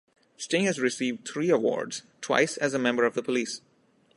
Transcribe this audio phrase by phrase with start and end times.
[0.35, 3.61] Sting has received three awards, twice as a member of The Police.